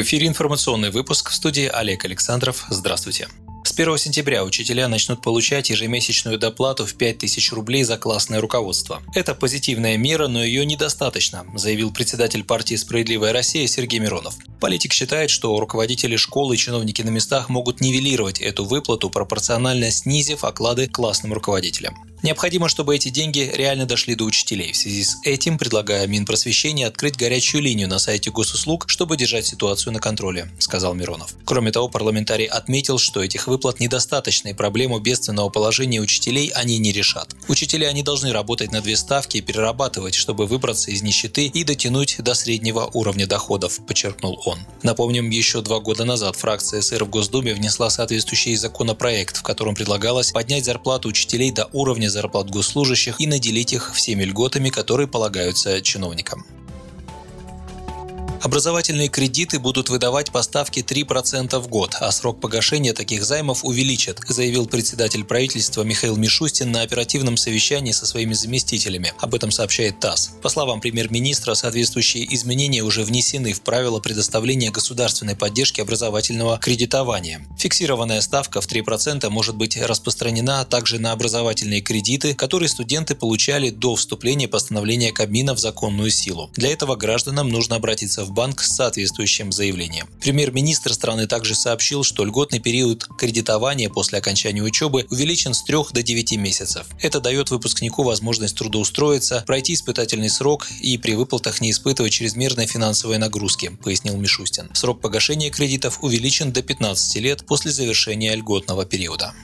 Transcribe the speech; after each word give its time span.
В 0.00 0.02
эфире 0.02 0.28
информационный 0.28 0.88
выпуск 0.88 1.28
в 1.28 1.34
студии 1.34 1.66
Олег 1.66 2.06
Александров. 2.06 2.64
Здравствуйте. 2.70 3.28
С 3.66 3.72
1 3.72 3.98
сентября 3.98 4.44
учителя 4.44 4.88
начнут 4.88 5.20
получать 5.20 5.68
ежемесячную 5.68 6.38
доплату 6.38 6.86
в 6.86 6.94
5000 6.94 7.52
рублей 7.52 7.82
за 7.82 7.98
классное 7.98 8.40
руководство. 8.40 9.02
Это 9.14 9.34
позитивная 9.34 9.98
мера, 9.98 10.26
но 10.26 10.42
ее 10.42 10.64
недостаточно, 10.64 11.44
заявил 11.54 11.92
председатель 11.92 12.44
партии 12.44 12.76
«Справедливая 12.76 13.34
Россия» 13.34 13.66
Сергей 13.66 14.00
Миронов. 14.00 14.36
Политик 14.58 14.94
считает, 14.94 15.28
что 15.28 15.60
руководители 15.60 16.16
школ 16.16 16.50
и 16.52 16.56
чиновники 16.56 17.02
на 17.02 17.10
местах 17.10 17.50
могут 17.50 17.82
нивелировать 17.82 18.40
эту 18.40 18.64
выплату, 18.64 19.10
пропорционально 19.10 19.90
снизив 19.90 20.44
оклады 20.44 20.86
классным 20.86 21.34
руководителям. 21.34 21.94
Необходимо, 22.22 22.68
чтобы 22.68 22.94
эти 22.94 23.08
деньги 23.08 23.50
реально 23.54 23.86
дошли 23.86 24.14
до 24.14 24.24
учителей. 24.24 24.72
В 24.72 24.76
связи 24.76 25.04
с 25.04 25.16
этим 25.24 25.56
предлагаю 25.56 26.06
Минпросвещения 26.08 26.86
открыть 26.86 27.16
горячую 27.16 27.62
линию 27.62 27.88
на 27.88 27.98
сайте 27.98 28.30
госуслуг, 28.30 28.84
чтобы 28.88 29.16
держать 29.16 29.46
ситуацию 29.46 29.94
на 29.94 30.00
контроле, 30.00 30.50
сказал 30.58 30.92
Миронов. 30.94 31.34
Кроме 31.46 31.72
того, 31.72 31.88
парламентарий 31.88 32.44
отметил, 32.44 32.98
что 32.98 33.24
этих 33.24 33.46
выплат 33.46 33.80
недостаточно 33.80 34.48
и 34.48 34.54
проблему 34.54 34.98
бедственного 34.98 35.48
положения 35.48 36.00
учителей 36.00 36.48
они 36.54 36.76
не 36.78 36.92
решат. 36.92 37.34
Учителя 37.48 37.88
они 37.88 38.02
должны 38.02 38.32
работать 38.32 38.70
на 38.70 38.82
две 38.82 38.96
ставки 38.96 39.38
и 39.38 39.40
перерабатывать, 39.40 40.14
чтобы 40.14 40.46
выбраться 40.46 40.90
из 40.90 41.02
нищеты 41.02 41.46
и 41.46 41.64
дотянуть 41.64 42.16
до 42.18 42.34
среднего 42.34 42.90
уровня 42.92 43.26
доходов, 43.26 43.80
подчеркнул 43.86 44.42
он. 44.44 44.58
Напомним, 44.82 45.30
еще 45.30 45.62
два 45.62 45.80
года 45.80 46.04
назад 46.04 46.36
фракция 46.36 46.82
СР 46.82 47.04
в 47.04 47.08
Госдуме 47.08 47.54
внесла 47.54 47.88
соответствующий 47.88 48.56
законопроект, 48.56 49.38
в 49.38 49.42
котором 49.42 49.74
предлагалось 49.74 50.32
поднять 50.32 50.66
зарплату 50.66 51.08
учителей 51.08 51.50
до 51.50 51.70
уровня 51.72 52.09
зарплат 52.10 52.50
госслужащих 52.50 53.20
и 53.20 53.26
наделить 53.26 53.72
их 53.72 53.94
всеми 53.94 54.24
льготами, 54.24 54.70
которые 54.70 55.08
полагаются 55.08 55.80
чиновникам. 55.80 56.44
Образовательные 58.42 59.08
кредиты 59.08 59.58
будут 59.58 59.90
выдавать 59.90 60.32
по 60.32 60.40
ставке 60.40 60.80
3% 60.80 61.58
в 61.58 61.68
год, 61.68 61.94
а 62.00 62.10
срок 62.10 62.40
погашения 62.40 62.94
таких 62.94 63.22
займов 63.22 63.66
увеличат, 63.66 64.18
заявил 64.26 64.66
председатель 64.66 65.24
правительства 65.24 65.82
Михаил 65.82 66.16
Мишустин 66.16 66.72
на 66.72 66.80
оперативном 66.80 67.36
совещании 67.36 67.92
со 67.92 68.06
своими 68.06 68.32
заместителями. 68.32 69.12
Об 69.18 69.34
этом 69.34 69.50
сообщает 69.50 70.00
ТАСС. 70.00 70.30
По 70.40 70.48
словам 70.48 70.80
премьер-министра, 70.80 71.52
соответствующие 71.52 72.34
изменения 72.34 72.82
уже 72.82 73.04
внесены 73.04 73.52
в 73.52 73.60
правила 73.60 74.00
предоставления 74.00 74.70
государственной 74.70 75.36
поддержки 75.36 75.82
образовательного 75.82 76.56
кредитования. 76.56 77.46
Фиксированная 77.58 78.22
ставка 78.22 78.62
в 78.62 78.66
3% 78.66 79.28
может 79.28 79.54
быть 79.54 79.76
распространена 79.76 80.64
также 80.64 80.98
на 80.98 81.12
образовательные 81.12 81.82
кредиты, 81.82 82.34
которые 82.34 82.70
студенты 82.70 83.14
получали 83.14 83.68
до 83.68 83.96
вступления 83.96 84.48
постановления 84.48 85.12
Кабмина 85.12 85.54
в 85.54 85.58
законную 85.58 86.10
силу. 86.10 86.50
Для 86.54 86.72
этого 86.72 86.96
гражданам 86.96 87.50
нужно 87.50 87.76
обратиться 87.76 88.24
в 88.24 88.30
в 88.30 88.32
банк 88.40 88.62
с 88.62 88.74
соответствующим 88.74 89.52
заявлением. 89.52 90.08
Премьер-министр 90.18 90.94
страны 90.94 91.26
также 91.26 91.54
сообщил, 91.54 92.02
что 92.04 92.24
льготный 92.24 92.58
период 92.58 93.06
кредитования 93.18 93.90
после 93.90 94.16
окончания 94.16 94.62
учебы 94.62 95.06
увеличен 95.10 95.52
с 95.52 95.62
3 95.62 95.76
до 95.92 96.02
9 96.02 96.38
месяцев. 96.38 96.86
Это 97.02 97.20
дает 97.20 97.50
выпускнику 97.50 98.02
возможность 98.02 98.56
трудоустроиться, 98.56 99.44
пройти 99.46 99.74
испытательный 99.74 100.30
срок 100.30 100.68
и 100.80 100.96
при 100.96 101.12
выплатах 101.16 101.60
не 101.60 101.70
испытывать 101.70 102.12
чрезмерной 102.14 102.66
финансовой 102.66 103.18
нагрузки, 103.18 103.76
пояснил 103.84 104.16
Мишустин. 104.16 104.70
Срок 104.72 105.02
погашения 105.02 105.50
кредитов 105.50 105.98
увеличен 106.02 106.50
до 106.50 106.62
15 106.62 107.16
лет 107.16 107.44
после 107.44 107.72
завершения 107.72 108.34
льготного 108.34 108.86
периода. 108.86 109.34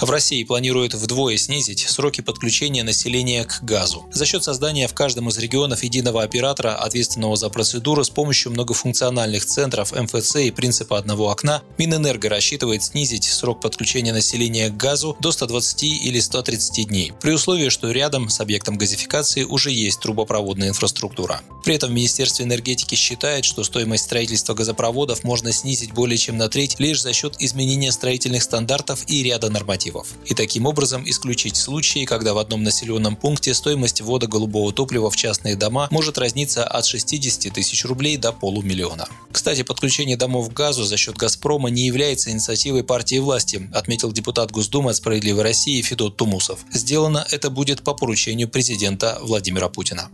В 0.00 0.08
России 0.08 0.44
планируют 0.44 0.94
вдвое 0.94 1.36
снизить 1.36 1.80
сроки 1.80 2.22
подключения 2.22 2.82
населения 2.82 3.44
к 3.44 3.62
газу 3.62 4.06
за 4.10 4.24
счет 4.24 4.42
создания 4.42 4.88
в 4.88 4.94
каждом 4.94 5.28
из 5.28 5.36
регионов 5.36 5.82
единого 5.82 6.22
оператора, 6.22 6.74
ответственного 6.76 7.36
за 7.36 7.50
процедуру 7.50 8.02
с 8.02 8.08
помощью 8.08 8.52
многофункциональных 8.52 9.44
центров 9.44 9.92
МФЦ 9.92 10.36
и 10.36 10.50
принципа 10.52 10.96
одного 10.96 11.28
окна, 11.28 11.62
Минэнерго 11.76 12.30
рассчитывает 12.30 12.82
снизить 12.82 13.24
срок 13.24 13.60
подключения 13.60 14.14
населения 14.14 14.70
к 14.70 14.76
газу 14.78 15.18
до 15.20 15.32
120 15.32 15.82
или 15.82 16.18
130 16.18 16.88
дней, 16.88 17.12
при 17.20 17.32
условии, 17.32 17.68
что 17.68 17.90
рядом 17.90 18.30
с 18.30 18.40
объектом 18.40 18.78
газификации 18.78 19.42
уже 19.42 19.70
есть 19.70 20.00
трубопроводная 20.00 20.70
инфраструктура. 20.70 21.42
При 21.62 21.74
этом 21.74 21.94
Министерство 21.94 22.42
энергетики 22.42 22.94
считает, 22.94 23.44
что 23.44 23.64
стоимость 23.64 24.04
строительства 24.04 24.54
газопроводов 24.54 25.24
можно 25.24 25.52
снизить 25.52 25.92
более 25.92 26.16
чем 26.16 26.38
на 26.38 26.48
треть 26.48 26.80
лишь 26.80 27.02
за 27.02 27.12
счет 27.12 27.36
изменения 27.38 27.92
строительных 27.92 28.42
стандартов 28.42 29.04
и 29.06 29.22
ряда 29.22 29.50
нормативов 29.50 29.89
мотивов. 29.90 30.08
И 30.26 30.34
таким 30.34 30.66
образом 30.66 31.02
исключить 31.06 31.56
случаи, 31.56 32.04
когда 32.04 32.34
в 32.34 32.38
одном 32.38 32.62
населенном 32.62 33.16
пункте 33.16 33.54
стоимость 33.54 34.00
ввода 34.00 34.26
голубого 34.26 34.72
топлива 34.72 35.10
в 35.10 35.16
частные 35.16 35.56
дома 35.56 35.88
может 35.90 36.18
разниться 36.18 36.64
от 36.64 36.86
60 36.86 37.52
тысяч 37.52 37.84
рублей 37.84 38.16
до 38.16 38.32
полумиллиона. 38.32 39.08
Кстати, 39.32 39.62
подключение 39.62 40.16
домов 40.16 40.50
к 40.50 40.52
газу 40.52 40.84
за 40.84 40.96
счет 40.96 41.16
«Газпрома» 41.16 41.70
не 41.70 41.86
является 41.86 42.30
инициативой 42.30 42.84
партии 42.84 43.18
власти, 43.18 43.68
отметил 43.72 44.12
депутат 44.12 44.50
Госдумы 44.50 44.90
от 44.90 44.96
«Справедливой 44.96 45.42
России» 45.42 45.82
Федот 45.82 46.16
Тумусов. 46.16 46.60
Сделано 46.72 47.26
это 47.30 47.50
будет 47.50 47.82
по 47.82 47.94
поручению 47.94 48.48
президента 48.48 49.18
Владимира 49.22 49.68
Путина. 49.68 50.10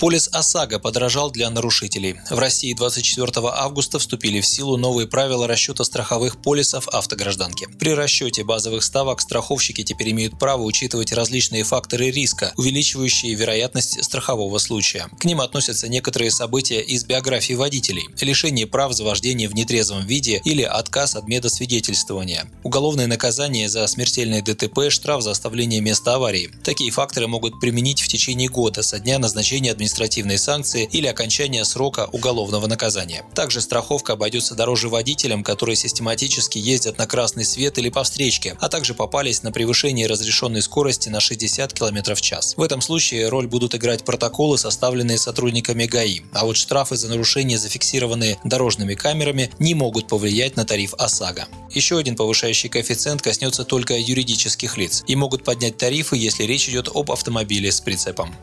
Полис 0.00 0.30
ОСАГО 0.32 0.78
подорожал 0.78 1.30
для 1.30 1.50
нарушителей. 1.50 2.16
В 2.30 2.38
России 2.38 2.72
24 2.72 3.32
августа 3.48 3.98
вступили 3.98 4.40
в 4.40 4.46
силу 4.46 4.78
новые 4.78 5.06
правила 5.06 5.46
расчета 5.46 5.84
страховых 5.84 6.40
полисов 6.40 6.88
автогражданки. 6.88 7.66
При 7.78 7.90
расчете 7.90 8.42
базовых 8.42 8.82
ставок 8.82 9.20
страховщики 9.20 9.84
теперь 9.84 10.12
имеют 10.12 10.38
право 10.38 10.62
учитывать 10.62 11.12
различные 11.12 11.64
факторы 11.64 12.10
риска, 12.10 12.54
увеличивающие 12.56 13.34
вероятность 13.34 14.02
страхового 14.02 14.56
случая. 14.56 15.08
К 15.20 15.26
ним 15.26 15.42
относятся 15.42 15.86
некоторые 15.86 16.30
события 16.30 16.80
из 16.80 17.04
биографии 17.04 17.52
водителей, 17.52 18.08
лишение 18.22 18.66
прав 18.66 18.94
за 18.94 19.04
вождение 19.04 19.50
в 19.50 19.54
нетрезвом 19.54 20.06
виде 20.06 20.40
или 20.46 20.62
отказ 20.62 21.14
от 21.14 21.28
медосвидетельствования, 21.28 22.50
уголовное 22.64 23.06
наказание 23.06 23.68
за 23.68 23.86
смертельное 23.86 24.40
ДТП, 24.40 24.88
штраф 24.88 25.20
за 25.20 25.32
оставление 25.32 25.82
места 25.82 26.14
аварии. 26.14 26.50
Такие 26.64 26.90
факторы 26.90 27.26
могут 27.26 27.60
применить 27.60 28.00
в 28.00 28.08
течение 28.08 28.48
года 28.48 28.82
со 28.82 28.98
дня 28.98 29.18
назначения 29.18 29.72
административного 29.72 29.89
административные 29.90 30.38
санкции 30.38 30.88
или 30.92 31.06
окончания 31.06 31.64
срока 31.64 32.08
уголовного 32.12 32.66
наказания. 32.66 33.24
Также 33.34 33.60
страховка 33.60 34.12
обойдется 34.12 34.54
дороже 34.54 34.88
водителям, 34.88 35.42
которые 35.42 35.76
систематически 35.76 36.58
ездят 36.58 36.98
на 36.98 37.06
красный 37.06 37.44
свет 37.44 37.78
или 37.78 37.88
по 37.88 38.04
встречке, 38.04 38.56
а 38.60 38.68
также 38.68 38.94
попались 38.94 39.42
на 39.42 39.50
превышение 39.50 40.06
разрешенной 40.06 40.62
скорости 40.62 41.08
на 41.08 41.20
60 41.20 41.72
км 41.72 42.14
в 42.14 42.20
час. 42.20 42.54
В 42.56 42.62
этом 42.62 42.80
случае 42.80 43.28
роль 43.28 43.48
будут 43.48 43.74
играть 43.74 44.04
протоколы, 44.04 44.58
составленные 44.58 45.18
сотрудниками 45.18 45.86
ГАИ, 45.86 46.20
а 46.32 46.44
вот 46.44 46.56
штрафы 46.56 46.96
за 46.96 47.08
нарушения, 47.08 47.58
зафиксированные 47.58 48.38
дорожными 48.44 48.94
камерами, 48.94 49.50
не 49.58 49.74
могут 49.74 50.06
повлиять 50.06 50.56
на 50.56 50.64
тариф 50.64 50.94
ОСАГО. 50.98 51.48
Еще 51.72 51.98
один 51.98 52.16
повышающий 52.16 52.68
коэффициент 52.68 53.22
коснется 53.22 53.64
только 53.64 53.96
юридических 53.98 54.76
лиц 54.76 55.02
и 55.08 55.16
могут 55.16 55.44
поднять 55.44 55.76
тарифы, 55.76 56.16
если 56.16 56.44
речь 56.44 56.68
идет 56.68 56.88
об 56.94 57.10
автомобиле 57.10 57.72
с 57.72 57.80
прицепом. 57.80 58.34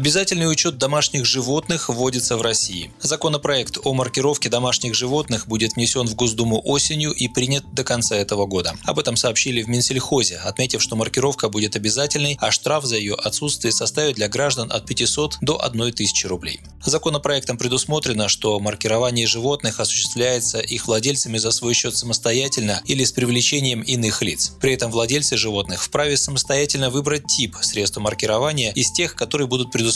Обязательный 0.00 0.50
учет 0.50 0.78
домашних 0.78 1.26
животных 1.26 1.90
вводится 1.90 2.38
в 2.38 2.40
России. 2.40 2.90
Законопроект 3.02 3.76
о 3.84 3.92
маркировке 3.92 4.48
домашних 4.48 4.94
животных 4.94 5.46
будет 5.46 5.74
внесен 5.74 6.06
в 6.06 6.14
Госдуму 6.14 6.58
осенью 6.64 7.12
и 7.12 7.28
принят 7.28 7.74
до 7.74 7.84
конца 7.84 8.16
этого 8.16 8.46
года. 8.46 8.72
Об 8.84 8.98
этом 8.98 9.16
сообщили 9.16 9.60
в 9.60 9.68
Минсельхозе, 9.68 10.38
отметив, 10.38 10.80
что 10.80 10.96
маркировка 10.96 11.50
будет 11.50 11.76
обязательной, 11.76 12.38
а 12.40 12.50
штраф 12.50 12.86
за 12.86 12.96
ее 12.96 13.14
отсутствие 13.14 13.72
составит 13.72 14.16
для 14.16 14.30
граждан 14.30 14.72
от 14.72 14.86
500 14.86 15.36
до 15.42 15.62
1000 15.62 16.28
рублей. 16.28 16.60
Законопроектом 16.82 17.58
предусмотрено, 17.58 18.28
что 18.28 18.58
маркирование 18.58 19.26
животных 19.26 19.80
осуществляется 19.80 20.60
их 20.60 20.86
владельцами 20.86 21.36
за 21.36 21.50
свой 21.50 21.74
счет 21.74 21.94
самостоятельно 21.94 22.80
или 22.86 23.04
с 23.04 23.12
привлечением 23.12 23.82
иных 23.82 24.22
лиц. 24.22 24.52
При 24.62 24.72
этом 24.72 24.90
владельцы 24.90 25.36
животных 25.36 25.82
вправе 25.82 26.16
самостоятельно 26.16 26.88
выбрать 26.88 27.26
тип 27.26 27.56
средства 27.60 28.00
маркирования 28.00 28.72
из 28.72 28.90
тех, 28.92 29.14
которые 29.14 29.46
будут 29.46 29.70
предусмотрены 29.70 29.89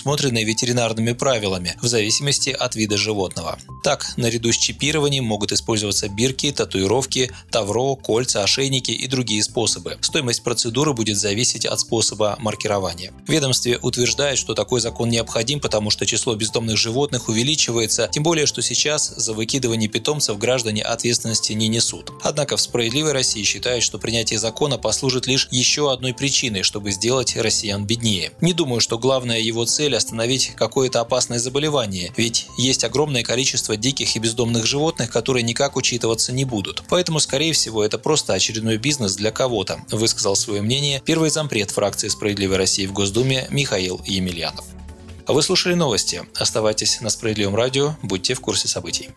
ветеринарными 0.44 1.12
правилами 1.12 1.76
в 1.82 1.86
зависимости 1.86 2.50
от 2.50 2.74
вида 2.76 2.96
животного. 2.96 3.58
Так, 3.82 4.06
наряду 4.16 4.52
с 4.52 4.56
чипированием 4.56 5.24
могут 5.24 5.52
использоваться 5.52 6.08
бирки, 6.08 6.50
татуировки, 6.50 7.30
тавро, 7.50 7.96
кольца, 7.96 8.42
ошейники 8.42 8.90
и 8.90 9.06
другие 9.06 9.42
способы. 9.42 9.98
Стоимость 10.00 10.42
процедуры 10.42 10.94
будет 10.94 11.18
зависеть 11.18 11.66
от 11.66 11.80
способа 11.80 12.36
маркирования. 12.40 13.12
Ведомстве 13.28 13.78
утверждает, 13.78 14.38
что 14.38 14.54
такой 14.54 14.80
закон 14.80 15.10
необходим, 15.10 15.60
потому 15.60 15.90
что 15.90 16.06
число 16.06 16.34
бездомных 16.34 16.78
животных 16.78 17.28
увеличивается, 17.28 18.08
тем 18.10 18.22
более, 18.22 18.46
что 18.46 18.62
сейчас 18.62 19.08
за 19.08 19.34
выкидывание 19.34 19.88
питомцев 19.88 20.38
граждане 20.38 20.82
ответственности 20.82 21.52
не 21.52 21.68
несут. 21.68 22.10
Однако 22.22 22.56
в 22.56 22.60
«Справедливой 22.60 23.12
России» 23.12 23.42
считают, 23.42 23.84
что 23.84 23.98
принятие 23.98 24.38
закона 24.38 24.78
послужит 24.78 25.26
лишь 25.26 25.48
еще 25.50 25.92
одной 25.92 26.14
причиной, 26.14 26.62
чтобы 26.62 26.90
сделать 26.90 27.36
россиян 27.36 27.84
беднее. 27.84 28.32
Не 28.40 28.54
думаю, 28.54 28.80
что 28.80 28.98
главная 28.98 29.40
его 29.40 29.66
цель 29.66 29.83
остановить 29.92 30.52
какое-то 30.56 31.00
опасное 31.00 31.38
заболевание, 31.38 32.10
ведь 32.16 32.46
есть 32.56 32.84
огромное 32.84 33.22
количество 33.22 33.76
диких 33.76 34.16
и 34.16 34.18
бездомных 34.18 34.64
животных, 34.64 35.10
которые 35.10 35.42
никак 35.42 35.76
учитываться 35.76 36.32
не 36.32 36.46
будут. 36.46 36.82
Поэтому, 36.88 37.20
скорее 37.20 37.52
всего, 37.52 37.84
это 37.84 37.98
просто 37.98 38.32
очередной 38.32 38.78
бизнес 38.78 39.16
для 39.16 39.30
кого-то, 39.30 39.84
высказал 39.90 40.36
свое 40.36 40.62
мнение 40.62 41.02
первый 41.04 41.28
зампред 41.28 41.70
фракции 41.70 42.08
«Справедливой 42.08 42.56
России» 42.56 42.86
в 42.86 42.94
Госдуме 42.94 43.46
Михаил 43.50 44.00
Емельянов. 44.06 44.64
Вы 45.26 45.42
слушали 45.42 45.74
новости. 45.74 46.22
Оставайтесь 46.36 47.00
на 47.00 47.10
Справедливом 47.10 47.54
радио, 47.54 47.96
будьте 48.02 48.34
в 48.34 48.40
курсе 48.40 48.68
событий. 48.68 49.10